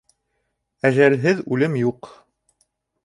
[0.89, 2.13] Әжәлһеҙ үлем юҡ.